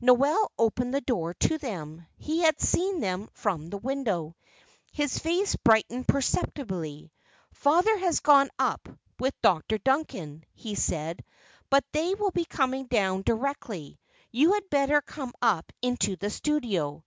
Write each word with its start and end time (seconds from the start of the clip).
Noel 0.00 0.52
opened 0.56 0.94
the 0.94 1.00
door 1.00 1.34
to 1.34 1.58
them; 1.58 2.06
he 2.16 2.42
had 2.42 2.60
seen 2.60 3.00
them 3.00 3.28
from 3.32 3.66
the 3.70 3.76
window; 3.76 4.36
his 4.92 5.18
face 5.18 5.56
brightened 5.56 6.06
perceptibly. 6.06 7.10
"Father 7.54 7.98
has 7.98 8.20
gone 8.20 8.50
up 8.56 8.88
with 9.18 9.34
Dr. 9.42 9.78
Duncan," 9.78 10.44
he 10.54 10.76
said; 10.76 11.24
"but 11.70 11.84
they 11.90 12.14
will 12.14 12.30
be 12.30 12.44
coming 12.44 12.86
down 12.86 13.22
directly; 13.22 13.98
you 14.30 14.52
had 14.52 14.70
better 14.70 15.00
come 15.00 15.32
up 15.42 15.72
into 15.82 16.14
the 16.14 16.30
studio. 16.30 17.02